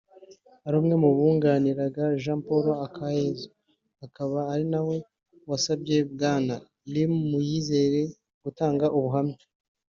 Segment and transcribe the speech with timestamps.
[0.63, 3.47] wari umwe mu bunganiraga Jean Paul Akayesu
[4.05, 4.95] akaba ari nawe
[5.49, 6.55] wasabye Bwana
[6.93, 8.01] Lin Muyizere
[8.43, 9.39] gutanga ubuhamya